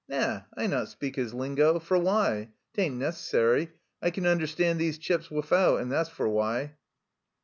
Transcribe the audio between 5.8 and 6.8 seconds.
that's for why."